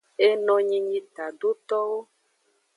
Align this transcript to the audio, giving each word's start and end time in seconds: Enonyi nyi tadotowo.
Enonyi 0.27 0.77
nyi 0.87 0.99
tadotowo. 1.15 1.99